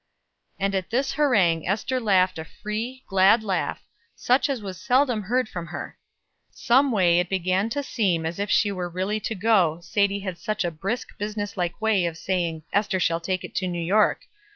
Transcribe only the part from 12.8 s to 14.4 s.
shall take it to New York."